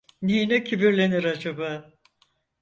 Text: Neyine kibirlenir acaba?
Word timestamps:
Neyine 0.21 0.63
kibirlenir 0.63 1.23
acaba? 1.25 1.93